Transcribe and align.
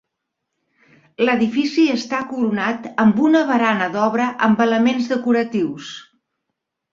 L'edifici 1.25 1.85
està 1.95 2.21
coronat 2.31 2.87
amb 3.03 3.21
una 3.27 3.43
barana 3.51 3.91
d'obra 3.97 4.31
amb 4.49 4.65
elements 4.67 5.13
decoratius. 5.13 5.93